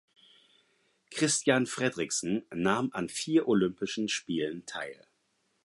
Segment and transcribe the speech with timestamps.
[1.15, 5.05] Christian Frederiksen nahm an vier Olympischen Spielen teil.